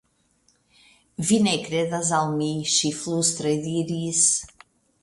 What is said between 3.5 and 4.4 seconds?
diris.